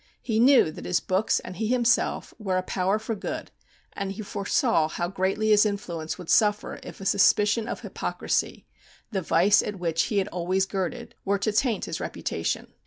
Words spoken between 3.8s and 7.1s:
and he foresaw how greatly his influence would suffer if a